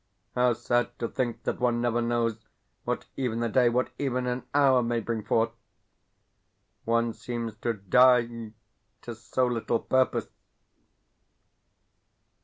[0.33, 2.39] How sad to think that one never knows
[2.85, 5.51] what even a day, what even an hour, may bring forth!
[6.85, 8.51] One seems to die
[9.03, 10.29] to so little purpose!...